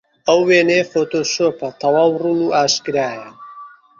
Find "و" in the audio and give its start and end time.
2.43-2.53